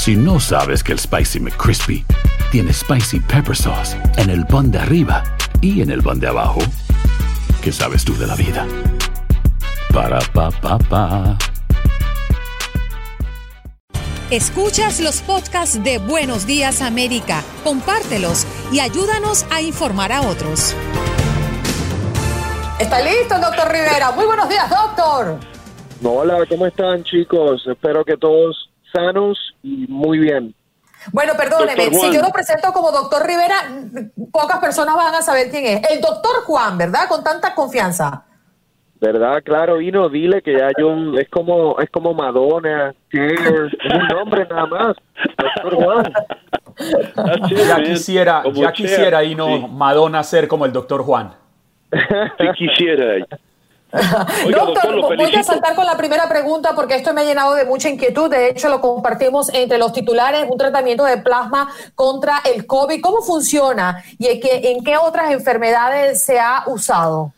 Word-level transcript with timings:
Si 0.00 0.16
no 0.16 0.40
sabes 0.40 0.82
que 0.82 0.92
el 0.92 0.98
Spicy 0.98 1.40
McCrispy 1.40 2.06
tiene 2.50 2.72
Spicy 2.72 3.20
Pepper 3.20 3.54
Sauce 3.54 3.98
en 4.16 4.30
el 4.30 4.46
pan 4.46 4.70
de 4.70 4.78
arriba 4.78 5.22
y 5.60 5.82
en 5.82 5.90
el 5.90 6.02
pan 6.02 6.18
de 6.18 6.26
abajo, 6.26 6.60
¿qué 7.62 7.70
sabes 7.70 8.02
tú 8.02 8.16
de 8.16 8.26
la 8.26 8.34
vida? 8.34 8.66
Para, 9.92 10.20
pa, 10.32 10.50
pa, 10.52 10.78
pa. 10.78 11.36
Escuchas 14.30 15.00
los 15.00 15.20
podcasts 15.20 15.84
de 15.84 15.98
Buenos 15.98 16.46
Días 16.46 16.80
América, 16.80 17.42
compártelos 17.62 18.46
y 18.72 18.80
ayúdanos 18.80 19.44
a 19.50 19.60
informar 19.60 20.12
a 20.12 20.22
otros. 20.22 20.74
Está 22.78 23.02
listo, 23.02 23.38
doctor 23.38 23.70
Rivera. 23.70 24.12
Muy 24.12 24.24
buenos 24.24 24.48
días, 24.48 24.70
doctor. 24.70 25.38
Hola, 26.02 26.46
¿cómo 26.48 26.64
están 26.64 27.04
chicos? 27.04 27.66
Espero 27.66 28.02
que 28.02 28.16
todos 28.16 28.69
sanos 28.92 29.38
y 29.62 29.86
muy 29.88 30.18
bien. 30.18 30.54
Bueno, 31.12 31.32
perdóneme, 31.36 31.90
si 31.94 32.12
yo 32.12 32.20
lo 32.20 32.28
presento 32.30 32.72
como 32.72 32.92
doctor 32.92 33.26
Rivera, 33.26 33.56
pocas 34.30 34.58
personas 34.58 34.94
van 34.96 35.14
a 35.14 35.22
saber 35.22 35.50
quién 35.50 35.64
es. 35.64 35.90
El 35.90 36.00
doctor 36.00 36.44
Juan, 36.44 36.76
¿verdad? 36.76 37.08
Con 37.08 37.24
tanta 37.24 37.54
confianza. 37.54 38.24
¿Verdad? 39.00 39.42
Claro, 39.42 39.78
Vino, 39.78 40.10
dile 40.10 40.42
que 40.42 40.58
ya 40.58 40.68
yo 40.78 40.94
es 41.18 41.28
como 41.30 41.78
es 41.80 41.88
como 41.88 42.12
Madonna, 42.12 42.94
un 43.14 44.08
nombre 44.08 44.46
nada 44.46 44.66
más. 44.66 44.96
Doctor 45.38 45.74
Juan. 45.74 46.12
Ya 47.66 47.82
quisiera, 47.82 48.42
ya 48.52 48.72
quisiera 48.72 49.24
y 49.24 49.34
no 49.34 49.68
Madonna 49.68 50.22
ser 50.22 50.46
como 50.48 50.66
el 50.66 50.72
doctor 50.72 51.02
Juan. 51.02 51.32
Si 52.38 52.52
quisiera. 52.58 53.26
doctor, 54.50 54.66
doctor, 54.66 54.94
lo 54.94 55.08
voy 55.16 55.34
a 55.34 55.42
saltar 55.42 55.74
con 55.74 55.84
la 55.84 55.96
primera 55.96 56.28
pregunta 56.28 56.74
porque 56.74 56.94
esto 56.94 57.12
me 57.12 57.22
ha 57.22 57.24
llenado 57.24 57.54
de 57.54 57.64
mucha 57.64 57.88
inquietud. 57.88 58.30
De 58.30 58.50
hecho, 58.50 58.68
lo 58.68 58.80
compartimos 58.80 59.52
entre 59.52 59.78
los 59.78 59.92
titulares, 59.92 60.46
un 60.48 60.56
tratamiento 60.58 61.04
de 61.04 61.18
plasma 61.18 61.68
contra 61.94 62.38
el 62.54 62.66
COVID. 62.66 63.00
¿Cómo 63.00 63.22
funciona 63.22 64.02
y 64.18 64.26
en 64.28 64.40
qué, 64.40 64.60
en 64.72 64.84
qué 64.84 64.96
otras 64.96 65.32
enfermedades 65.32 66.22
se 66.22 66.38
ha 66.38 66.64
usado? 66.66 67.32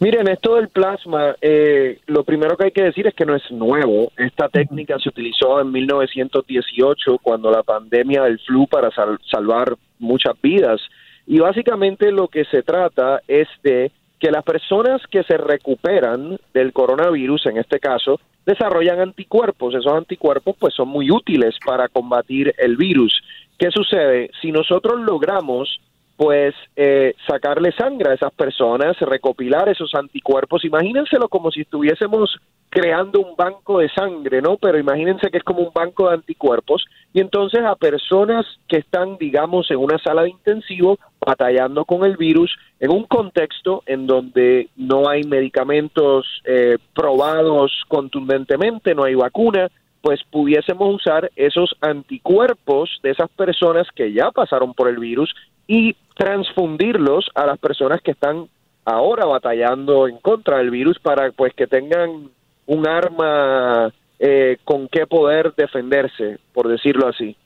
Miren, 0.00 0.28
esto 0.28 0.54
del 0.54 0.68
plasma, 0.68 1.34
eh, 1.40 1.98
lo 2.06 2.22
primero 2.22 2.56
que 2.56 2.66
hay 2.66 2.70
que 2.70 2.84
decir 2.84 3.08
es 3.08 3.14
que 3.14 3.26
no 3.26 3.34
es 3.34 3.42
nuevo. 3.50 4.12
Esta 4.16 4.48
técnica 4.48 4.96
se 5.00 5.08
utilizó 5.08 5.60
en 5.60 5.72
1918 5.72 7.18
cuando 7.20 7.50
la 7.50 7.64
pandemia 7.64 8.22
del 8.22 8.38
flu 8.38 8.68
para 8.68 8.92
sal- 8.92 9.18
salvar 9.28 9.74
muchas 9.98 10.40
vidas. 10.40 10.80
Y 11.26 11.40
básicamente 11.40 12.12
lo 12.12 12.28
que 12.28 12.44
se 12.44 12.62
trata 12.62 13.20
es 13.26 13.48
de 13.64 13.90
que 14.18 14.30
las 14.30 14.44
personas 14.44 15.00
que 15.10 15.22
se 15.22 15.36
recuperan 15.36 16.38
del 16.52 16.72
coronavirus, 16.72 17.46
en 17.46 17.58
este 17.58 17.78
caso, 17.78 18.20
desarrollan 18.44 19.00
anticuerpos. 19.00 19.74
Esos 19.74 19.92
anticuerpos 19.92 20.56
pues 20.58 20.74
son 20.74 20.88
muy 20.88 21.10
útiles 21.10 21.56
para 21.64 21.88
combatir 21.88 22.54
el 22.58 22.76
virus. 22.76 23.22
¿Qué 23.58 23.70
sucede? 23.70 24.30
Si 24.40 24.52
nosotros 24.52 25.00
logramos 25.00 25.80
pues 26.18 26.52
eh, 26.74 27.14
sacarle 27.28 27.70
sangre 27.78 28.10
a 28.10 28.14
esas 28.14 28.32
personas, 28.32 28.98
recopilar 28.98 29.68
esos 29.68 29.94
anticuerpos. 29.94 30.64
Imagínenselo 30.64 31.28
como 31.28 31.52
si 31.52 31.60
estuviésemos 31.60 32.36
creando 32.68 33.20
un 33.20 33.36
banco 33.36 33.78
de 33.78 33.88
sangre, 33.90 34.42
¿no? 34.42 34.56
Pero 34.56 34.80
imagínense 34.80 35.30
que 35.30 35.38
es 35.38 35.44
como 35.44 35.60
un 35.60 35.72
banco 35.72 36.08
de 36.08 36.16
anticuerpos 36.16 36.84
y 37.12 37.20
entonces 37.20 37.60
a 37.64 37.76
personas 37.76 38.44
que 38.66 38.78
están, 38.78 39.16
digamos, 39.16 39.70
en 39.70 39.76
una 39.76 39.96
sala 39.98 40.22
de 40.22 40.30
intensivo 40.30 40.98
batallando 41.24 41.84
con 41.84 42.04
el 42.04 42.16
virus 42.16 42.52
en 42.80 42.90
un 42.90 43.04
contexto 43.04 43.84
en 43.86 44.08
donde 44.08 44.70
no 44.74 45.08
hay 45.08 45.22
medicamentos 45.22 46.26
eh, 46.44 46.78
probados 46.96 47.84
contundentemente, 47.86 48.92
no 48.92 49.04
hay 49.04 49.14
vacuna, 49.14 49.68
pues 50.02 50.20
pudiésemos 50.28 50.96
usar 50.96 51.30
esos 51.36 51.76
anticuerpos 51.80 52.98
de 53.04 53.10
esas 53.10 53.30
personas 53.30 53.86
que 53.94 54.12
ya 54.12 54.32
pasaron 54.32 54.74
por 54.74 54.88
el 54.88 54.98
virus 54.98 55.32
y 55.68 55.94
transfundirlos 56.18 57.30
a 57.34 57.46
las 57.46 57.58
personas 57.58 58.02
que 58.02 58.10
están 58.10 58.48
ahora 58.84 59.24
batallando 59.24 60.08
en 60.08 60.18
contra 60.18 60.58
del 60.58 60.70
virus 60.70 60.98
para 60.98 61.30
pues 61.30 61.54
que 61.54 61.68
tengan 61.68 62.28
un 62.66 62.88
arma 62.88 63.92
eh, 64.18 64.58
con 64.64 64.88
qué 64.88 65.06
poder 65.06 65.54
defenderse, 65.56 66.38
por 66.52 66.66
decirlo 66.66 67.06
así. 67.06 67.36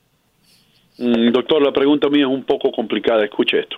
Mm, 0.98 1.32
Doctor, 1.32 1.62
la 1.62 1.72
pregunta 1.72 2.08
mía 2.08 2.22
es 2.22 2.32
un 2.32 2.44
poco 2.44 2.72
complicada. 2.72 3.22
Escuche 3.24 3.60
esto. 3.60 3.76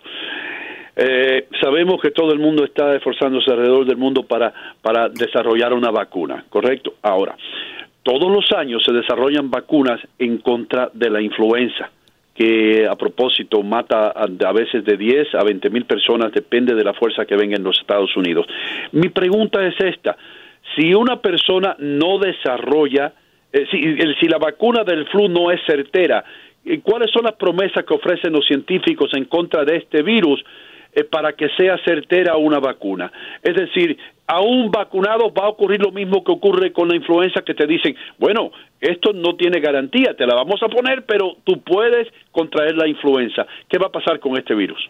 Eh, 0.97 1.49
sabemos 1.60 2.00
que 2.00 2.12
todo 2.12 2.33
el 2.33 2.38
mundo 2.38 2.65
está 2.65 2.94
esforzándose 2.94 3.50
alrededor 3.50 3.84
del 3.84 3.97
mundo 3.97 4.22
para, 4.22 4.54
para 4.81 5.09
desarrollar 5.09 5.72
una 5.72 5.91
vacuna, 5.91 6.44
¿correcto? 6.49 6.94
Ahora, 7.03 7.37
todos 8.04 8.31
los 8.31 8.53
años 8.56 8.84
se 8.84 8.93
desarrollan 8.93 9.50
vacunas 9.50 10.00
en 10.21 10.38
contra 10.38 10.91
de 10.94 11.10
la 11.10 11.21
influenza, 11.21 11.91
que 12.34 12.87
a 12.89 12.97
propósito 12.97 13.62
mata 13.62 14.09
a, 14.09 14.53
veces 14.53 14.84
de 14.84 14.97
10 14.97 15.34
a 15.37 15.45
20 15.45 15.71
mil 15.71 15.84
personas, 15.84 16.33
depende 16.33 16.75
de 16.75 16.83
la 16.83 16.93
fuerza 16.93 17.25
que 17.25 17.37
venga 17.37 17.56
en 17.56 17.62
los 17.62 17.78
Estados 17.78 18.17
Unidos. 18.17 18.47
Mi 18.93 19.09
pregunta 19.09 19.65
es 19.65 19.75
esta, 19.78 20.17
si 20.75 20.95
una 20.95 21.21
persona 21.21 21.77
no 21.78 22.19
desarrolla, 22.19 23.12
eh, 23.53 23.67
si, 23.71 23.97
si 24.21 24.27
la 24.27 24.39
vacuna 24.39 24.83
del 24.83 25.07
flu 25.07 25.28
no 25.28 25.53
es 25.53 25.60
certera, 25.65 26.25
eh, 26.65 26.81
¿cuáles 26.83 27.13
son 27.13 27.25
las 27.25 27.34
promesas 27.34 27.84
que 27.84 27.95
ofrecen 27.95 28.33
los 28.33 28.47
científicos 28.47 29.13
en 29.15 29.27
contra 29.27 29.65
de 29.65 29.77
este 29.77 30.03
virus 30.03 30.42
eh, 30.95 31.05
para 31.05 31.33
que 31.33 31.49
sea 31.57 31.79
certera 31.85 32.37
una 32.37 32.59
vacuna? 32.59 33.13
Es 33.43 33.55
decir, 33.55 33.99
a 34.27 34.41
un 34.41 34.71
vacunado 34.71 35.33
va 35.33 35.45
a 35.45 35.49
ocurrir 35.49 35.81
lo 35.81 35.93
mismo 35.93 36.25
que 36.25 36.33
ocurre 36.33 36.73
con 36.73 36.89
la 36.89 36.97
influenza 36.97 37.43
que 37.43 37.55
te 37.55 37.67
dicen, 37.67 37.95
bueno, 38.19 38.51
esto 38.81 39.13
no 39.13 39.37
tiene 39.37 39.61
garantía, 39.61 40.15
te 40.17 40.27
la 40.27 40.35
vamos 40.35 40.63
a 40.63 40.69
poner, 40.69 41.05
pero 41.05 41.37
tú 41.45 41.61
puedes 41.61 42.09
contraer 42.31 42.77
la 42.77 42.89
influenza. 42.89 43.47
¿Qué 43.69 43.79
va 43.79 43.87
a 43.87 43.93
pasar 43.93 44.21
con 44.21 44.37
este 44.37 44.55
virus? 44.55 44.89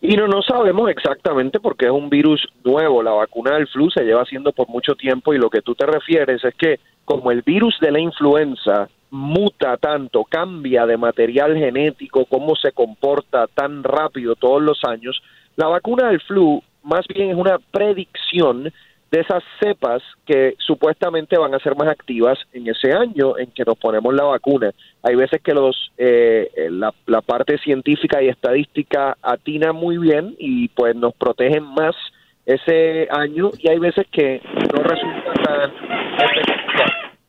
Y 0.00 0.16
no, 0.16 0.28
no 0.28 0.42
sabemos 0.42 0.88
exactamente 0.90 1.58
porque 1.58 1.86
es 1.86 1.90
un 1.90 2.08
virus 2.08 2.46
nuevo. 2.64 3.02
La 3.02 3.10
vacuna 3.10 3.54
del 3.54 3.66
flu 3.66 3.90
se 3.90 4.04
lleva 4.04 4.22
haciendo 4.22 4.52
por 4.52 4.68
mucho 4.68 4.94
tiempo 4.94 5.34
y 5.34 5.38
lo 5.38 5.50
que 5.50 5.60
tú 5.60 5.74
te 5.74 5.86
refieres 5.86 6.44
es 6.44 6.54
que 6.54 6.78
como 7.04 7.30
el 7.30 7.42
virus 7.42 7.78
de 7.80 7.90
la 7.90 7.98
influenza 7.98 8.88
muta 9.10 9.76
tanto, 9.76 10.24
cambia 10.24 10.86
de 10.86 10.96
material 10.96 11.56
genético, 11.56 12.26
cómo 12.26 12.56
se 12.56 12.72
comporta 12.72 13.46
tan 13.46 13.82
rápido 13.82 14.34
todos 14.36 14.62
los 14.62 14.84
años, 14.84 15.22
la 15.56 15.66
vacuna 15.66 16.08
del 16.08 16.20
flu 16.20 16.62
más 16.82 17.06
bien 17.08 17.30
es 17.30 17.36
una 17.36 17.58
predicción 17.58 18.72
de 19.10 19.20
esas 19.20 19.42
cepas 19.60 20.02
que 20.26 20.54
supuestamente 20.58 21.38
van 21.38 21.54
a 21.54 21.58
ser 21.58 21.74
más 21.76 21.88
activas 21.88 22.38
en 22.52 22.68
ese 22.68 22.92
año 22.92 23.38
en 23.38 23.50
que 23.52 23.64
nos 23.64 23.78
ponemos 23.78 24.14
la 24.14 24.24
vacuna. 24.24 24.72
Hay 25.02 25.14
veces 25.14 25.40
que 25.42 25.54
los 25.54 25.92
eh, 25.96 26.68
la, 26.70 26.92
la, 27.06 27.22
parte 27.22 27.58
científica 27.58 28.22
y 28.22 28.28
estadística 28.28 29.16
atina 29.22 29.72
muy 29.72 29.96
bien 29.98 30.34
y 30.38 30.68
pues 30.68 30.94
nos 30.94 31.14
protegen 31.14 31.64
más 31.64 31.96
ese 32.44 33.08
año 33.10 33.50
y 33.58 33.68
hay 33.68 33.78
veces 33.78 34.06
que 34.10 34.42
no 34.74 34.82
resulta 34.82 35.32
tan. 35.42 36.57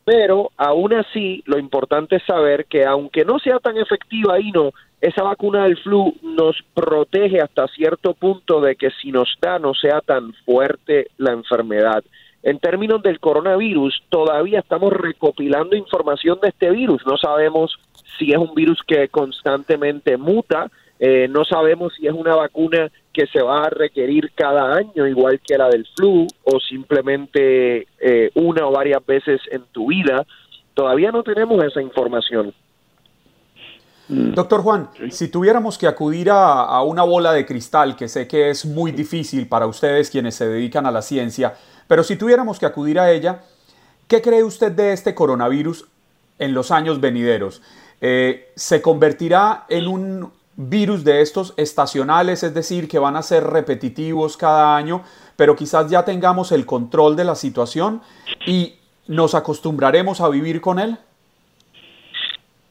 Pero 0.04 0.50
aún 0.56 0.94
así, 0.94 1.42
lo 1.46 1.58
importante 1.58 2.16
es 2.16 2.22
saber 2.24 2.66
que 2.66 2.84
aunque 2.84 3.24
no 3.24 3.38
sea 3.38 3.58
tan 3.58 3.76
efectiva 3.76 4.40
y 4.40 4.50
no, 4.50 4.72
esa 5.00 5.22
vacuna 5.22 5.64
del 5.64 5.78
flu 5.78 6.14
nos 6.22 6.56
protege 6.74 7.40
hasta 7.40 7.68
cierto 7.68 8.14
punto 8.14 8.60
de 8.60 8.76
que 8.76 8.90
si 8.90 9.12
nos 9.12 9.34
da 9.40 9.58
no 9.58 9.72
sea 9.74 10.00
tan 10.00 10.32
fuerte 10.44 11.08
la 11.16 11.32
enfermedad. 11.32 12.04
En 12.42 12.58
términos 12.58 13.02
del 13.02 13.20
coronavirus, 13.20 14.02
todavía 14.08 14.60
estamos 14.60 14.92
recopilando 14.92 15.76
información 15.76 16.38
de 16.40 16.48
este 16.48 16.70
virus. 16.70 17.04
No 17.06 17.18
sabemos 17.18 17.78
si 18.18 18.32
es 18.32 18.38
un 18.38 18.54
virus 18.54 18.80
que 18.86 19.08
constantemente 19.08 20.16
muta, 20.16 20.70
eh, 21.02 21.28
no 21.28 21.46
sabemos 21.46 21.94
si 21.94 22.06
es 22.06 22.12
una 22.12 22.36
vacuna 22.36 22.92
que 23.10 23.26
se 23.26 23.40
va 23.40 23.64
a 23.64 23.70
requerir 23.70 24.32
cada 24.34 24.74
año, 24.74 25.06
igual 25.06 25.40
que 25.40 25.56
la 25.56 25.68
del 25.70 25.86
flu, 25.96 26.26
o 26.44 26.60
simplemente 26.60 27.86
eh, 27.98 28.30
una 28.34 28.66
o 28.66 28.70
varias 28.70 29.04
veces 29.06 29.40
en 29.50 29.62
tu 29.72 29.88
vida. 29.88 30.26
Todavía 30.74 31.10
no 31.10 31.22
tenemos 31.22 31.64
esa 31.64 31.80
información. 31.80 32.52
Mm. 34.08 34.34
Doctor 34.34 34.60
Juan, 34.60 34.90
si 35.10 35.28
tuviéramos 35.28 35.78
que 35.78 35.86
acudir 35.86 36.28
a, 36.30 36.82
una 36.82 37.02
bola 37.02 37.32
de 37.32 37.46
cristal, 37.46 37.96
que 37.96 38.06
sé 38.06 38.28
que 38.28 38.50
es 38.50 38.66
muy 38.66 38.92
difícil 38.92 39.48
para 39.48 39.66
ustedes 39.66 40.10
quienes 40.10 40.34
se 40.34 40.48
dedican 40.48 40.84
a 40.84 40.90
la 40.90 41.00
ciencia, 41.00 41.54
pero 41.88 42.02
si 42.02 42.16
tuviéramos 42.16 42.58
que 42.58 42.66
acudir 42.66 43.00
a 43.00 43.10
ella, 43.10 43.40
¿qué 44.06 44.20
cree 44.20 44.44
usted 44.44 44.72
de 44.72 44.92
este 44.92 45.14
coronavirus 45.14 45.86
en 46.38 46.52
los 46.52 46.70
años 46.70 47.00
venideros? 47.00 47.62
Eh, 48.02 48.52
¿Se 48.54 48.82
convertirá 48.82 49.64
en 49.70 49.86
un 49.86 50.39
virus 50.56 51.04
de 51.04 51.22
estos 51.22 51.54
estacionales, 51.56 52.42
es 52.42 52.54
decir, 52.54 52.88
que 52.88 52.98
van 52.98 53.16
a 53.16 53.22
ser 53.22 53.44
repetitivos 53.44 54.36
cada 54.36 54.76
año, 54.76 55.02
pero 55.36 55.56
quizás 55.56 55.90
ya 55.90 56.04
tengamos 56.04 56.52
el 56.52 56.66
control 56.66 57.16
de 57.16 57.24
la 57.24 57.34
situación 57.34 58.02
y 58.46 58.74
nos 59.06 59.34
acostumbraremos 59.34 60.20
a 60.20 60.28
vivir 60.28 60.60
con 60.60 60.78
él? 60.78 60.96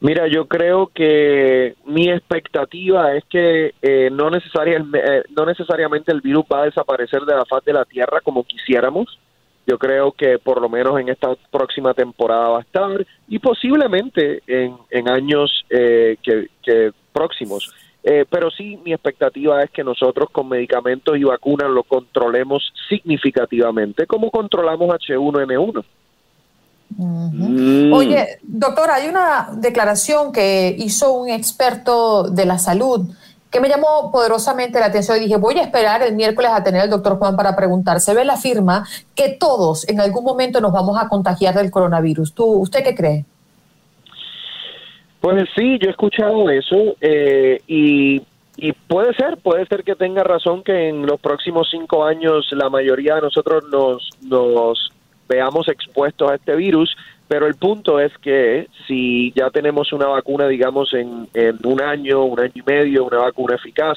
Mira, 0.00 0.26
yo 0.28 0.48
creo 0.48 0.90
que 0.94 1.74
mi 1.84 2.10
expectativa 2.10 3.14
es 3.14 3.24
que 3.26 3.74
eh, 3.82 4.08
no, 4.10 4.30
eh, 4.34 5.24
no 5.36 5.46
necesariamente 5.46 6.10
el 6.10 6.22
virus 6.22 6.44
va 6.50 6.62
a 6.62 6.64
desaparecer 6.64 7.22
de 7.22 7.34
la 7.34 7.44
faz 7.44 7.62
de 7.64 7.74
la 7.74 7.84
Tierra 7.84 8.22
como 8.22 8.44
quisiéramos. 8.44 9.18
Yo 9.66 9.78
creo 9.78 10.12
que 10.12 10.38
por 10.38 10.60
lo 10.60 10.68
menos 10.68 10.98
en 10.98 11.08
esta 11.08 11.34
próxima 11.50 11.94
temporada 11.94 12.48
va 12.48 12.58
a 12.58 12.62
estar 12.62 13.06
y 13.28 13.38
posiblemente 13.38 14.42
en, 14.46 14.76
en 14.90 15.08
años 15.08 15.64
eh, 15.70 16.16
que, 16.22 16.92
próximos. 17.12 17.72
pero 18.02 18.50
sí, 18.50 18.78
mi 18.84 18.92
expectativa 18.92 19.62
es 19.62 19.70
que 19.70 19.84
nosotros 19.84 20.30
con 20.30 20.48
medicamentos 20.48 21.16
y 21.16 21.24
vacunas 21.24 21.68
lo 21.68 21.82
controlemos 21.82 22.72
significativamente, 22.88 24.06
como 24.06 24.30
controlamos 24.30 24.88
H1N1. 24.88 25.84
Mm. 26.96 27.92
Oye, 27.92 28.38
doctor, 28.42 28.90
hay 28.90 29.08
una 29.08 29.50
declaración 29.56 30.32
que 30.32 30.74
hizo 30.78 31.12
un 31.12 31.28
experto 31.28 32.24
de 32.24 32.46
la 32.46 32.58
salud 32.58 33.08
que 33.50 33.60
me 33.60 33.68
llamó 33.68 34.10
poderosamente 34.12 34.78
la 34.78 34.86
atención 34.86 35.16
y 35.16 35.20
dije, 35.20 35.36
voy 35.36 35.58
a 35.58 35.62
esperar 35.62 36.02
el 36.02 36.14
miércoles 36.14 36.50
a 36.54 36.62
tener 36.62 36.82
al 36.82 36.90
doctor 36.90 37.18
Juan 37.18 37.36
para 37.36 37.56
preguntar. 37.56 38.00
Se 38.00 38.14
ve 38.14 38.24
la 38.24 38.36
firma 38.36 38.86
que 39.14 39.30
todos 39.30 39.88
en 39.88 40.00
algún 40.00 40.24
momento 40.24 40.60
nos 40.60 40.72
vamos 40.72 40.96
a 41.00 41.08
contagiar 41.08 41.54
del 41.54 41.70
coronavirus. 41.70 42.32
¿Tú, 42.32 42.44
¿Usted 42.44 42.84
qué 42.84 42.94
cree? 42.94 43.24
Pues 45.20 45.48
sí, 45.54 45.78
yo 45.80 45.88
he 45.88 45.90
escuchado 45.90 46.48
eso 46.48 46.96
eh, 47.00 47.60
y, 47.66 48.22
y 48.56 48.72
puede 48.72 49.12
ser, 49.14 49.36
puede 49.38 49.66
ser 49.66 49.84
que 49.84 49.96
tenga 49.96 50.22
razón 50.22 50.62
que 50.62 50.88
en 50.88 51.04
los 51.04 51.20
próximos 51.20 51.68
cinco 51.70 52.04
años 52.04 52.48
la 52.52 52.70
mayoría 52.70 53.16
de 53.16 53.22
nosotros 53.22 53.64
nos, 53.70 54.10
nos 54.22 54.90
veamos 55.28 55.68
expuestos 55.68 56.30
a 56.30 56.36
este 56.36 56.56
virus, 56.56 56.96
pero 57.30 57.46
el 57.46 57.54
punto 57.54 58.00
es 58.00 58.12
que 58.18 58.66
si 58.88 59.32
ya 59.36 59.50
tenemos 59.50 59.92
una 59.92 60.08
vacuna, 60.08 60.48
digamos, 60.48 60.92
en, 60.94 61.28
un 61.62 61.80
año, 61.80 62.24
un 62.24 62.40
año 62.40 62.50
y 62.56 62.62
medio, 62.62 63.04
una 63.04 63.18
vacuna 63.18 63.54
eficaz, 63.54 63.96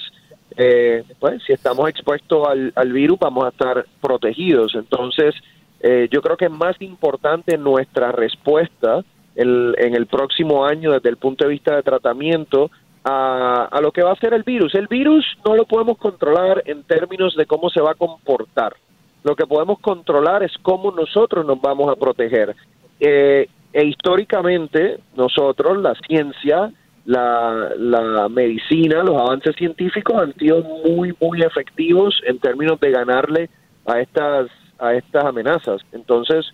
eh, 0.56 1.04
pues 1.20 1.42
si 1.42 1.52
estamos 1.52 1.90
expuestos 1.90 2.48
al, 2.76 2.94
virus 2.94 3.18
vamos 3.18 3.46
a 3.46 3.50
estar 3.50 3.88
protegidos. 4.00 4.76
Entonces, 4.76 5.34
eh, 5.80 6.08
yo 6.12 6.22
creo 6.22 6.38
que 6.38 6.46
es 6.46 6.52
más 6.52 6.80
importante 6.80 7.58
nuestra 7.58 8.12
respuesta 8.12 9.04
en 9.34 9.96
el 9.96 10.06
próximo 10.06 10.64
año 10.64 10.92
desde 10.92 11.10
el 11.10 11.18
punto 11.18 11.46
de 11.46 11.54
vista 11.54 11.76
de 11.76 11.82
tratamiento 11.82 12.70
a, 13.04 13.66
a, 13.66 13.82
lo 13.82 13.92
que 13.92 14.04
va 14.04 14.12
a 14.12 14.16
ser 14.18 14.36
el 14.36 14.44
virus. 14.44 14.76
El 14.76 14.86
virus 14.86 15.26
no 15.44 15.56
lo 15.56 15.66
podemos 15.66 15.98
controlar 15.98 16.62
en 16.68 16.84
términos 16.84 17.36
de 17.36 17.48
cómo 17.48 17.72
se 17.72 17.82
va 17.82 17.94
a 17.94 17.96
comportar. 17.96 18.76
Lo 19.24 19.36
que 19.36 19.48
podemos 19.48 19.80
controlar 19.80 20.44
es 20.44 20.52
cómo 20.62 20.92
nosotros 20.92 21.44
nos 21.44 21.60
vamos 21.60 21.90
a 21.90 21.96
proteger. 21.96 22.56
Eh, 23.00 23.48
e 23.74 23.86
históricamente 23.86 25.00
nosotros, 25.16 25.81
la 25.81 25.95
ciencia, 26.07 26.72
la, 27.06 28.28
medicina, 28.30 29.04
los 29.04 29.19
avances 29.19 29.56
científicos 29.56 30.16
han 30.16 30.34
sido 30.36 30.62
muy, 30.62 31.13
muy 31.19 31.42
efectivos 31.42 32.22
en 32.25 32.40
términos 32.40 32.80
de 32.80 32.92
ganarle 32.92 33.50
a 33.86 34.00
estas, 34.00 34.50
a 34.78 34.94
estas 34.94 35.25
amenazas. 35.25 35.81
Entonces, 35.92 36.45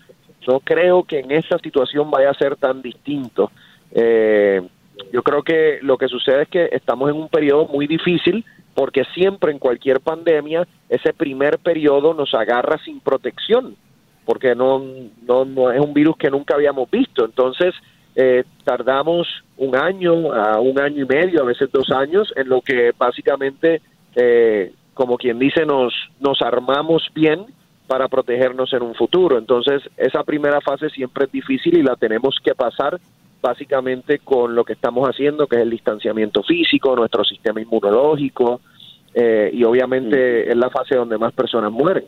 no 0.47 0.59
creo 0.61 1.03
que 1.03 1.19
en 1.19 1.31
esta 1.31 1.59
situación 1.59 2.09
vaya 2.09 2.31
a 2.31 2.33
ser 2.33 2.55
tan 2.55 2.81
distinto. 2.81 3.51
Eh, 3.91 4.61
yo 5.13 5.21
creo 5.21 5.43
que 5.43 5.79
lo 5.81 5.97
que 5.97 6.07
sucede 6.07 6.43
es 6.43 6.47
que 6.49 6.69
estamos 6.71 7.09
en 7.09 7.17
un 7.17 7.29
periodo 7.29 7.67
muy 7.67 7.85
difícil 7.85 8.43
porque 8.73 9.03
siempre 9.13 9.51
en 9.51 9.59
cualquier 9.59 9.99
pandemia 9.99 10.67
ese 10.87 11.13
primer 11.13 11.59
periodo 11.59 12.13
nos 12.13 12.33
agarra 12.33 12.77
sin 12.83 12.99
protección, 12.99 13.75
porque 14.29 14.53
no, 14.53 14.79
no, 15.25 15.71
es 15.71 15.79
un 15.79 15.91
virus 15.91 16.15
que 16.15 16.29
nunca 16.29 16.53
habíamos 16.53 16.87
visto. 16.91 17.25
Entonces, 17.25 17.73
eh, 18.15 18.43
tardamos 18.63 19.27
un 19.57 19.75
año 19.75 20.31
a 20.31 20.59
un 20.59 20.79
año 20.79 21.03
y 21.03 21.07
medio, 21.07 21.41
a 21.41 21.45
veces 21.45 21.71
dos 21.71 21.89
años, 21.89 22.31
en 22.35 22.47
lo 22.47 22.61
que 22.61 22.91
básicamente, 22.95 23.81
eh, 24.15 24.71
como 24.93 25.17
quien 25.17 25.39
dice, 25.39 25.65
nos, 25.65 25.95
nos 26.19 26.43
armamos 26.43 27.09
bien 27.15 27.43
para 27.87 28.07
protegernos 28.07 28.71
en 28.73 28.83
un 28.83 28.93
futuro. 28.93 29.39
Entonces, 29.39 29.81
esa 29.97 30.23
primera 30.23 30.61
fase 30.61 30.91
siempre 30.91 31.25
es 31.25 31.31
difícil 31.31 31.79
y 31.79 31.81
la 31.81 31.95
tenemos 31.95 32.37
que 32.43 32.53
pasar 32.53 32.99
básicamente 33.41 34.19
con 34.19 34.53
lo 34.53 34.63
que 34.63 34.73
estamos 34.73 35.09
haciendo, 35.09 35.47
que 35.47 35.55
es 35.55 35.63
el 35.63 35.71
distanciamiento 35.71 36.43
físico, 36.43 36.95
nuestro 36.95 37.23
sistema 37.23 37.61
inmunológico, 37.61 38.61
eh, 39.11 39.49
y 39.51 39.63
obviamente 39.63 40.51
es 40.51 40.55
la 40.55 40.69
fase 40.69 40.93
donde 40.93 41.17
más 41.17 41.33
personas 41.33 41.71
mueren. 41.71 42.05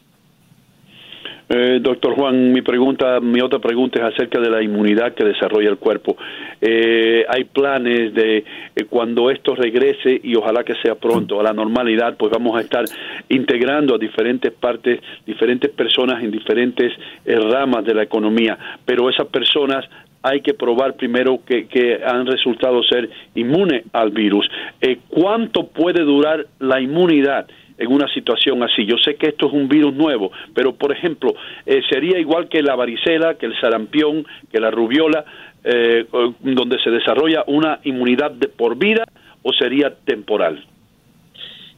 Eh, 1.53 1.79
doctor 1.81 2.15
Juan, 2.15 2.53
mi 2.53 2.61
pregunta, 2.61 3.19
mi 3.19 3.41
otra 3.41 3.59
pregunta 3.59 3.99
es 3.99 4.13
acerca 4.13 4.39
de 4.39 4.49
la 4.49 4.63
inmunidad 4.63 5.13
que 5.13 5.25
desarrolla 5.25 5.69
el 5.69 5.77
cuerpo. 5.77 6.15
Eh, 6.61 7.25
hay 7.27 7.43
planes 7.43 8.13
de 8.13 8.37
eh, 8.37 8.85
cuando 8.89 9.29
esto 9.29 9.53
regrese 9.53 10.17
y 10.23 10.33
ojalá 10.35 10.63
que 10.63 10.75
sea 10.75 10.95
pronto 10.95 11.41
a 11.41 11.43
la 11.43 11.51
normalidad, 11.51 12.15
pues 12.15 12.31
vamos 12.31 12.57
a 12.57 12.61
estar 12.61 12.85
integrando 13.27 13.95
a 13.95 13.97
diferentes 13.97 14.53
partes, 14.53 15.01
diferentes 15.25 15.69
personas 15.71 16.23
en 16.23 16.31
diferentes 16.31 16.93
ramas 17.25 17.83
de 17.83 17.95
la 17.95 18.03
economía, 18.03 18.57
pero 18.85 19.09
esas 19.09 19.27
personas 19.27 19.83
hay 20.23 20.41
que 20.41 20.53
probar 20.53 20.95
primero 20.95 21.39
que, 21.45 21.67
que 21.67 21.99
han 22.03 22.25
resultado 22.25 22.83
ser 22.83 23.09
inmunes 23.35 23.83
al 23.93 24.11
virus. 24.11 24.47
Eh, 24.79 24.99
¿Cuánto 25.07 25.67
puede 25.67 26.03
durar 26.03 26.45
la 26.59 26.79
inmunidad? 26.79 27.47
En 27.81 27.91
una 27.91 28.07
situación 28.13 28.63
así. 28.63 28.85
Yo 28.85 28.97
sé 28.97 29.15
que 29.15 29.27
esto 29.27 29.47
es 29.47 29.53
un 29.53 29.67
virus 29.67 29.93
nuevo, 29.93 30.31
pero 30.53 30.73
por 30.73 30.91
ejemplo, 30.91 31.33
eh, 31.65 31.81
sería 31.89 32.19
igual 32.19 32.47
que 32.47 32.61
la 32.61 32.75
varicela, 32.75 33.35
que 33.35 33.47
el 33.47 33.59
sarampión, 33.59 34.25
que 34.51 34.59
la 34.59 34.71
rubiola, 34.71 35.25
eh, 35.63 36.05
donde 36.39 36.79
se 36.83 36.89
desarrolla 36.89 37.43
una 37.47 37.79
inmunidad 37.83 38.31
de 38.31 38.47
por 38.47 38.77
vida 38.77 39.03
o 39.43 39.51
sería 39.53 39.93
temporal. 40.05 40.65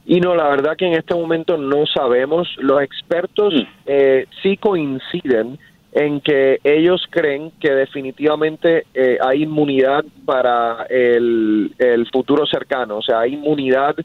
Y 0.05 0.19
no, 0.19 0.35
la 0.35 0.49
verdad 0.49 0.75
que 0.75 0.85
en 0.85 0.93
este 0.93 1.15
momento 1.15 1.57
no 1.57 1.85
sabemos. 1.85 2.49
Los 2.57 2.81
expertos 2.81 3.53
mm. 3.53 3.93
sí 4.41 4.57
coinciden 4.57 5.57
en 5.93 6.21
que 6.21 6.59
ellos 6.63 7.05
creen 7.09 7.51
que 7.59 7.71
definitivamente 7.71 8.85
eh, 8.93 9.17
hay 9.21 9.43
inmunidad 9.43 10.03
para 10.25 10.85
el, 10.89 11.71
futuro 12.11 12.45
cercano, 12.45 12.97
o 12.97 13.01
sea, 13.01 13.21
hay 13.21 13.35
inmunidad 13.35 13.95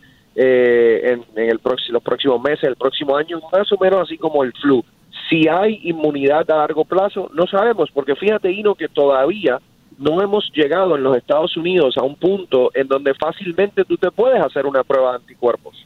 eh, 0.41 1.19
en, 1.35 1.49
el 1.49 1.61
los 1.89 2.03
próximos 2.03 2.41
meses, 2.41 2.63
el 2.63 2.77
próximo 2.77 3.17
año, 3.17 3.41
más 3.53 3.73
o 3.73 3.77
menos 3.77 4.03
así 4.03 4.17
como 4.17 4.45
el 4.45 4.53
flu. 4.53 4.85
Si 5.29 5.49
hay 5.49 5.81
inmunidad 5.83 6.49
a 6.49 6.59
largo 6.59 6.85
plazo, 6.85 7.29
no 7.35 7.49
sabemos, 7.49 7.91
porque 7.93 8.15
fíjate, 8.15 8.53
Ino, 8.53 8.77
que 8.77 8.87
todavía 8.89 9.59
no 9.99 10.23
hemos 10.23 10.49
llegado 10.55 10.95
en 10.95 11.03
los 11.03 11.17
Estados 11.17 11.57
Unidos 11.57 11.99
a 11.99 12.05
un 12.05 12.15
punto 12.15 12.71
en 12.75 12.87
donde 12.87 13.15
fácilmente 13.15 13.85
tú 13.85 13.97
te 13.97 14.13
puedes 14.13 14.41
hacer 14.41 14.65
una 14.65 14.85
prueba 14.85 15.11
de 15.11 15.17
anticuerpos. 15.17 15.85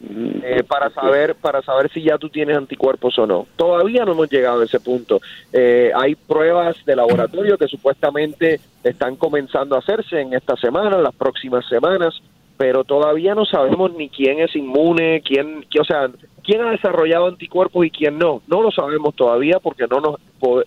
eh, 0.00 0.62
para 0.62 0.90
saber 0.90 1.34
para 1.34 1.60
saber 1.62 1.90
si 1.92 2.02
ya 2.02 2.18
tú 2.18 2.28
tienes 2.28 2.56
anticuerpos 2.56 3.16
o 3.20 3.26
no. 3.26 3.46
Todavía 3.56 4.04
no 4.04 4.12
hemos 4.12 4.30
llegado 4.30 4.62
a 4.62 4.64
ese 4.64 4.80
punto. 4.80 5.20
Eh, 5.52 5.92
hay 5.94 6.16
pruebas 6.16 6.76
de 6.84 6.96
laboratorio 6.96 7.56
que 7.56 7.68
supuestamente 7.68 8.60
están 8.82 9.14
comenzando 9.14 9.76
a 9.76 9.78
hacerse 9.78 10.20
en 10.20 10.34
esta 10.34 10.56
semana, 10.56 10.96
en 10.96 11.04
las 11.04 11.14
próximas 11.14 11.66
semanas, 11.68 12.20
pero 12.58 12.82
todavía 12.82 13.36
no 13.36 13.46
sabemos 13.46 13.92
ni 13.94 14.10
quién 14.10 14.40
es 14.40 14.54
inmune, 14.56 15.22
quién, 15.24 15.64
o 15.80 15.84
sea, 15.84 16.10
quién 16.42 16.60
ha 16.60 16.72
desarrollado 16.72 17.28
anticuerpos 17.28 17.86
y 17.86 17.90
quién 17.90 18.18
no. 18.18 18.42
No 18.48 18.60
lo 18.60 18.72
sabemos 18.72 19.14
todavía 19.14 19.60
porque 19.62 19.86
no 19.86 20.00
nos, 20.00 20.16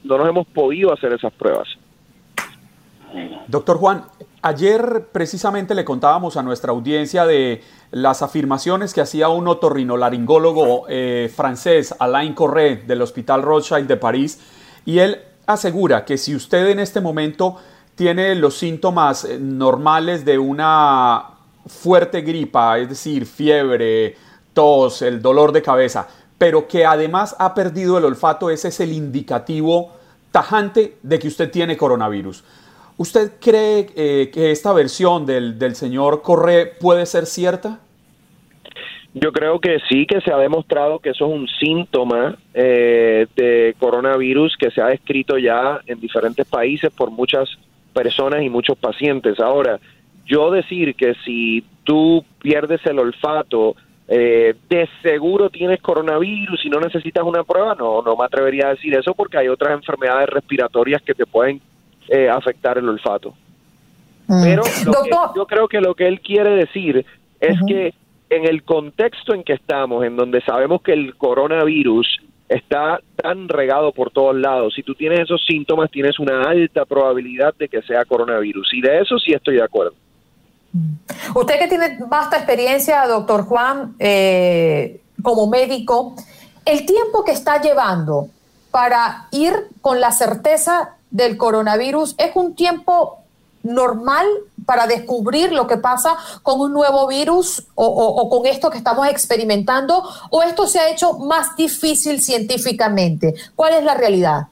no 0.03 0.17
nos 0.17 0.27
hemos 0.27 0.47
podido 0.47 0.93
hacer 0.93 1.11
esas 1.11 1.33
pruebas. 1.33 1.67
Doctor 3.47 3.77
Juan, 3.77 4.05
ayer 4.41 5.07
precisamente 5.11 5.75
le 5.75 5.83
contábamos 5.83 6.37
a 6.37 6.43
nuestra 6.43 6.71
audiencia 6.71 7.25
de 7.25 7.61
las 7.91 8.21
afirmaciones 8.21 8.93
que 8.93 9.01
hacía 9.01 9.27
un 9.27 9.49
otorrinolaringólogo 9.49 10.85
eh, 10.87 11.29
francés, 11.35 11.93
Alain 11.99 12.33
Corré, 12.33 12.77
del 12.77 13.01
Hospital 13.01 13.41
Rothschild 13.41 13.87
de 13.87 13.97
París, 13.97 14.39
y 14.85 14.99
él 14.99 15.19
asegura 15.45 16.05
que 16.05 16.17
si 16.17 16.33
usted 16.33 16.69
en 16.69 16.79
este 16.79 17.01
momento 17.01 17.57
tiene 17.95 18.33
los 18.35 18.57
síntomas 18.57 19.25
eh, 19.25 19.37
normales 19.37 20.23
de 20.23 20.39
una 20.39 21.30
fuerte 21.67 22.21
gripa, 22.21 22.77
es 22.79 22.89
decir, 22.89 23.25
fiebre, 23.25 24.15
tos, 24.53 25.01
el 25.01 25.21
dolor 25.21 25.51
de 25.51 25.61
cabeza, 25.61 26.07
pero 26.37 26.67
que 26.67 26.85
además 26.85 27.35
ha 27.39 27.53
perdido 27.53 27.97
el 27.97 28.05
olfato, 28.05 28.49
ese 28.49 28.69
es 28.69 28.79
el 28.79 28.91
indicativo 28.91 29.91
tajante 30.31 30.97
de 31.01 31.19
que 31.19 31.27
usted 31.27 31.51
tiene 31.51 31.77
coronavirus. 31.77 32.43
¿Usted 32.97 33.33
cree 33.39 33.87
eh, 33.95 34.29
que 34.33 34.51
esta 34.51 34.73
versión 34.73 35.25
del, 35.25 35.57
del 35.57 35.75
señor 35.75 36.21
Corre 36.21 36.67
puede 36.79 37.05
ser 37.05 37.25
cierta? 37.25 37.79
Yo 39.13 39.33
creo 39.33 39.59
que 39.59 39.79
sí, 39.89 40.05
que 40.05 40.21
se 40.21 40.31
ha 40.31 40.37
demostrado 40.37 40.99
que 40.99 41.09
eso 41.09 41.25
es 41.25 41.33
un 41.33 41.47
síntoma 41.47 42.37
eh, 42.53 43.27
de 43.35 43.75
coronavirus 43.77 44.55
que 44.57 44.71
se 44.71 44.81
ha 44.81 44.87
descrito 44.87 45.37
ya 45.37 45.81
en 45.85 45.99
diferentes 45.99 46.47
países 46.47 46.91
por 46.93 47.11
muchas 47.11 47.49
personas 47.93 48.41
y 48.41 48.49
muchos 48.49 48.77
pacientes. 48.77 49.39
Ahora, 49.41 49.79
yo 50.25 50.51
decir 50.51 50.95
que 50.95 51.15
si 51.25 51.63
tú 51.83 52.23
pierdes 52.39 52.85
el 52.85 52.99
olfato, 52.99 53.75
eh, 54.07 54.55
de 54.69 54.89
seguro 55.01 55.49
tienes 55.49 55.81
coronavirus 55.81 56.65
y 56.65 56.69
no 56.69 56.79
necesitas 56.79 57.23
una 57.23 57.43
prueba, 57.43 57.75
no, 57.75 58.01
no 58.01 58.15
me 58.15 58.25
atrevería 58.25 58.67
a 58.67 58.71
decir 58.71 58.93
eso 58.95 59.13
porque 59.13 59.37
hay 59.37 59.47
otras 59.47 59.73
enfermedades 59.73 60.27
respiratorias 60.29 61.01
que 61.01 61.13
te 61.13 61.25
pueden 61.25 61.61
eh, 62.09 62.29
afectar 62.29 62.77
el 62.77 62.89
olfato. 62.89 63.33
Mm. 64.27 64.43
Pero 64.43 64.63
yo 65.35 65.45
creo 65.45 65.67
que 65.67 65.79
lo 65.79 65.95
que 65.95 66.07
él 66.07 66.19
quiere 66.21 66.51
decir 66.51 67.05
es 67.39 67.57
que 67.67 67.93
en 68.29 68.45
el 68.45 68.63
contexto 68.63 69.33
en 69.33 69.43
que 69.43 69.53
estamos, 69.53 70.03
en 70.05 70.15
donde 70.15 70.41
sabemos 70.41 70.81
que 70.81 70.93
el 70.93 71.15
coronavirus 71.15 72.07
está 72.47 72.99
tan 73.15 73.47
regado 73.47 73.93
por 73.93 74.11
todos 74.11 74.35
lados, 74.35 74.73
si 74.73 74.83
tú 74.83 74.93
tienes 74.93 75.21
esos 75.21 75.45
síntomas, 75.45 75.89
tienes 75.89 76.19
una 76.19 76.43
alta 76.43 76.85
probabilidad 76.85 77.53
de 77.57 77.69
que 77.69 77.81
sea 77.81 78.03
coronavirus. 78.05 78.73
Y 78.73 78.81
de 78.81 78.99
eso 78.99 79.17
sí 79.19 79.31
estoy 79.31 79.55
de 79.55 79.63
acuerdo. 79.63 79.93
Mm. 80.73 80.93
Usted 81.35 81.59
que 81.59 81.67
tiene 81.67 81.97
vasta 82.07 82.37
experiencia, 82.37 83.05
doctor 83.07 83.45
Juan, 83.45 83.95
eh, 83.99 85.01
como 85.21 85.47
médico, 85.47 86.15
el 86.65 86.85
tiempo 86.85 87.23
que 87.23 87.31
está 87.31 87.61
llevando 87.61 88.29
para 88.71 89.27
ir 89.31 89.53
con 89.81 89.99
la 89.99 90.11
certeza 90.11 90.95
del 91.09 91.37
coronavirus 91.37 92.15
es 92.17 92.31
un 92.35 92.55
tiempo 92.55 93.17
normal 93.63 94.25
para 94.65 94.87
descubrir 94.87 95.51
lo 95.51 95.67
que 95.67 95.77
pasa 95.77 96.15
con 96.41 96.59
un 96.61 96.73
nuevo 96.73 97.07
virus 97.07 97.67
o, 97.75 98.29
con 98.29 98.45
esto 98.45 98.69
que 98.69 98.77
estamos 98.77 99.07
experimentando 99.07 100.03
o 100.29 100.41
esto 100.43 100.67
se 100.67 100.79
ha 100.79 100.89
hecho 100.89 101.13
más 101.19 101.55
difícil 101.55 102.21
científicamente? 102.21 103.33
¿Cuál 103.55 103.73
es 103.73 103.83
la 103.83 103.95
realidad? 103.95 104.47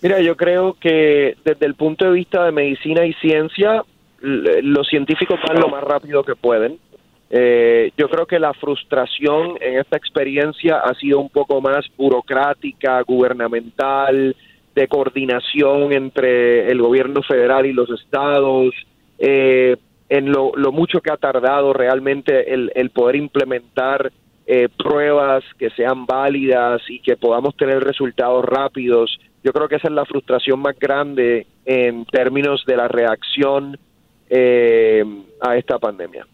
Mira, 0.00 0.20
yo 0.20 0.36
creo 0.36 0.74
que 0.80 1.36
desde 1.44 1.64
el 1.66 1.74
punto 1.76 2.04
de 2.04 2.12
vista 2.12 2.44
de 2.44 2.52
medicina 2.52 3.06
y 3.06 3.14
ciencia, 3.14 3.84
los 4.22 4.86
científicos 4.88 5.38
van 5.46 5.60
lo 5.60 5.68
más 5.68 5.82
rápido 5.82 6.22
que 6.22 6.36
pueden. 6.36 6.78
Eh, 7.34 7.92
yo 7.96 8.08
creo 8.08 8.26
que 8.26 8.38
la 8.38 8.52
frustración 8.52 9.56
en 9.60 9.78
esta 9.78 9.96
experiencia 9.96 10.78
ha 10.78 10.94
sido 10.94 11.18
un 11.18 11.30
poco 11.30 11.60
más 11.60 11.86
burocrática, 11.96 13.00
gubernamental, 13.02 14.36
de 14.74 14.88
coordinación 14.88 15.92
entre 15.92 16.70
el 16.70 16.80
gobierno 16.80 17.22
federal 17.22 17.66
y 17.66 17.72
los 17.72 17.90
estados, 17.90 18.74
eh, 19.18 19.76
en 20.08 20.30
lo, 20.30 20.52
mucho 20.72 21.00
que 21.00 21.10
ha 21.10 21.16
tardado 21.16 21.72
realmente 21.72 22.52
el, 22.52 22.90
poder 22.90 23.16
implementar 23.16 24.12
eh, 24.46 24.68
pruebas 24.76 25.42
que 25.58 25.70
sean 25.70 26.04
válidas 26.04 26.82
y 26.88 27.00
que 27.00 27.16
podamos 27.16 27.56
tener 27.56 27.82
resultados 27.82 28.44
rápidos. 28.44 29.18
Yo 29.42 29.52
creo 29.52 29.68
que 29.68 29.76
esa 29.76 29.88
es 29.88 29.94
la 29.94 30.04
frustración 30.04 30.60
más 30.60 30.78
grande 30.78 31.46
en 31.64 32.04
términos 32.04 32.62
de 32.66 32.76
la 32.76 32.88
reacción 32.88 33.78
eh, 34.34 35.04
a 35.40 35.56
esta 35.56 35.78
pandemia. 35.78 36.26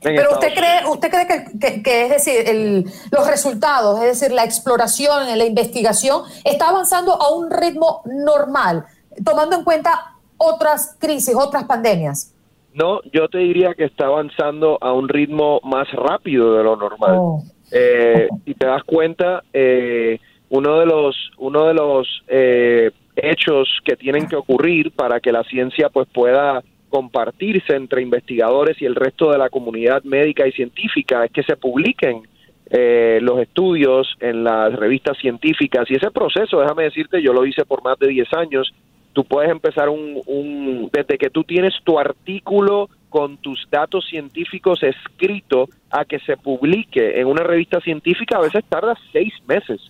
Pero 0.00 0.32
usted 0.32 0.54
cree, 0.54 0.86
usted 0.88 1.10
cree 1.10 1.82
que, 1.82 2.02
es 2.04 2.10
decir, 2.10 2.84
los 3.10 3.26
resultados, 3.26 4.00
es 4.00 4.20
decir, 4.20 4.34
la 4.34 4.44
exploración, 4.44 5.26
la 5.36 5.44
investigación, 5.44 6.22
está 6.44 6.68
avanzando 6.68 7.20
a 7.20 7.32
un 7.32 7.50
ritmo 7.50 8.02
normal, 8.06 8.84
tomando 9.24 9.56
en 9.56 9.64
cuenta 9.64 10.14
otras 10.38 10.96
crisis, 11.00 11.34
otras 11.36 11.64
pandemias. 11.64 12.34
No, 12.74 13.00
yo 13.12 13.28
te 13.28 13.38
diría 13.38 13.74
que 13.74 13.84
está 13.84 14.06
avanzando 14.06 14.78
a 14.80 14.92
un 14.92 15.08
ritmo 15.08 15.60
más 15.62 15.90
rápido 15.92 16.56
de 16.56 16.64
lo 16.64 16.76
normal. 16.76 17.16
Oh. 17.18 17.42
Eh, 17.70 18.28
si 18.44 18.54
te 18.54 18.66
das 18.66 18.82
cuenta, 18.84 19.42
eh, 19.52 20.18
uno 20.48 20.78
de 20.78 20.86
los, 20.86 21.16
uno 21.38 21.66
de 21.66 21.74
los 21.74 22.22
eh, 22.28 22.90
hechos 23.16 23.68
que 23.84 23.96
tienen 23.96 24.26
que 24.26 24.36
ocurrir 24.36 24.90
para 24.92 25.20
que 25.20 25.32
la 25.32 25.44
ciencia 25.44 25.88
pues 25.90 26.08
pueda 26.12 26.62
compartirse 26.92 27.74
entre 27.74 28.02
investigadores 28.02 28.76
y 28.82 28.84
el 28.84 28.94
resto 28.94 29.32
de 29.32 29.38
la 29.38 29.48
comunidad 29.48 30.02
médica 30.04 30.46
y 30.46 30.52
científica 30.52 31.24
es 31.24 31.32
que 31.32 31.42
se 31.42 31.56
publiquen 31.56 32.20
eh, 32.68 33.18
los 33.22 33.40
estudios 33.40 34.14
en 34.20 34.44
las 34.44 34.74
revistas 34.74 35.16
científicas. 35.16 35.90
Y 35.90 35.94
ese 35.94 36.10
proceso, 36.10 36.60
déjame 36.60 36.84
decirte, 36.84 37.22
yo 37.22 37.32
lo 37.32 37.46
hice 37.46 37.64
por 37.64 37.82
más 37.82 37.98
de 37.98 38.08
10 38.08 38.28
años, 38.34 38.74
tú 39.14 39.24
puedes 39.24 39.50
empezar 39.50 39.88
un, 39.88 40.20
un 40.26 40.90
desde 40.92 41.16
que 41.16 41.30
tú 41.30 41.44
tienes 41.44 41.72
tu 41.82 41.98
artículo 41.98 42.90
con 43.08 43.38
tus 43.38 43.66
datos 43.70 44.04
científicos 44.06 44.82
escrito 44.82 45.70
a 45.90 46.04
que 46.04 46.18
se 46.18 46.36
publique 46.36 47.18
en 47.18 47.26
una 47.26 47.42
revista 47.42 47.80
científica, 47.80 48.36
a 48.36 48.42
veces 48.42 48.64
tarda 48.68 48.98
seis 49.12 49.32
meses, 49.48 49.80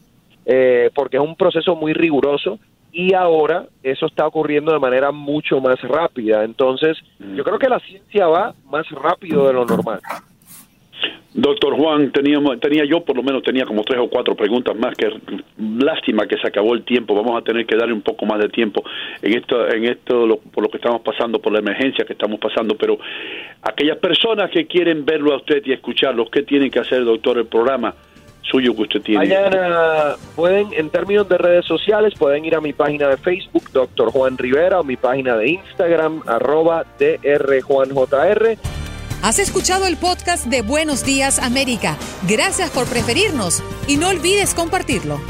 eh, 0.47 0.89
porque 0.95 1.17
es 1.17 1.23
un 1.23 1.35
proceso 1.35 1.75
muy 1.75 1.95
riguroso 1.95 2.61
y 2.93 3.15
ahora 3.15 3.67
eso 3.83 4.07
está 4.07 4.27
ocurriendo 4.27 4.73
de 4.73 4.79
manera 4.79 5.11
mucho 5.11 5.61
más 5.61 5.81
rápida. 5.81 6.45
Entonces, 6.45 6.99
yo 7.35 7.43
creo 7.43 7.59
que 7.59 7.69
la 7.69 7.81
ciencia 7.81 8.27
va 8.27 8.55
más 8.71 8.89
rápido 8.91 9.47
de 9.47 9.55
lo 9.55 9.65
normal. 9.65 10.01
Doctor 11.35 11.75
Juan, 11.75 12.13
teníamos, 12.13 12.61
tenía 12.61 12.85
yo 12.85 13.03
por 13.03 13.17
lo 13.17 13.23
menos 13.23 13.43
tenía 13.43 13.65
como 13.65 13.83
tres 13.85 13.99
o 14.01 14.11
cuatro 14.11 14.35
preguntas 14.35 14.77
más, 14.77 14.95
que 14.95 15.11
lástima 15.57 16.27
que 16.27 16.37
se 16.37 16.47
acabó 16.47 16.75
el 16.75 16.85
tiempo, 16.85 17.15
vamos 17.15 17.41
a 17.41 17.43
tener 17.43 17.65
que 17.65 17.75
darle 17.75 17.95
un 17.95 18.03
poco 18.03 18.27
más 18.27 18.39
de 18.39 18.51
tiempo 18.51 18.85
en 19.23 19.39
esto, 19.39 19.67
en 19.67 19.85
esto 19.85 20.41
por 20.53 20.65
lo 20.65 20.69
que 20.69 20.77
estamos 20.77 21.01
pasando, 21.01 21.39
por 21.39 21.55
la 21.55 21.61
emergencia 21.61 22.05
que 22.05 22.13
estamos 22.13 22.39
pasando, 22.39 22.77
pero 22.77 22.99
aquellas 23.63 23.97
personas 23.97 24.51
que 24.51 24.67
quieren 24.67 25.07
verlo 25.07 25.33
a 25.33 25.39
usted 25.39 25.63
y 25.65 25.73
escucharlo, 25.73 26.27
¿qué 26.27 26.43
tienen 26.43 26.71
que 26.71 26.81
hacer, 26.81 27.03
doctor, 27.03 27.39
el 27.39 27.47
programa? 27.47 27.95
Suyo 28.43 28.75
que 28.75 28.83
usted 28.83 29.03
tiene. 29.03 29.27
Mañana 29.27 30.17
pueden, 30.37 30.73
en 30.73 30.91
términos 30.91 31.29
de 31.29 31.39
redes 31.39 31.65
sociales, 31.65 32.15
pueden 32.19 32.45
ir 32.45 32.55
a 32.55 32.61
mi 32.61 32.73
página 32.73 33.09
de 33.09 33.17
Facebook, 33.17 33.71
Doctor 33.73 34.11
Juan 34.11 34.37
Rivera, 34.37 34.81
o 34.81 34.85
mi 34.85 34.97
página 34.97 35.37
de 35.37 35.51
Instagram, 35.51 36.23
arroba 36.27 36.85
drjuanjr. 36.99 38.59
Has 39.23 39.39
escuchado 39.39 39.87
el 39.87 39.97
podcast 39.97 40.47
de 40.47 40.63
Buenos 40.63 41.05
Días 41.05 41.39
América. 41.39 41.97
Gracias 42.29 42.71
por 42.71 42.87
preferirnos 42.87 43.63
y 43.87 43.97
no 43.97 44.09
olvides 44.09 44.53
compartirlo. 44.53 45.21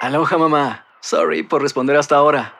Aloha 0.00 0.38
mamá. 0.38 0.86
Sorry 1.00 1.42
por 1.42 1.60
responder 1.60 1.96
hasta 1.96 2.16
ahora. 2.16 2.59